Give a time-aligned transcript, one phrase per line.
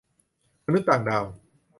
[0.65, 1.25] มนุษย์ต่างดาว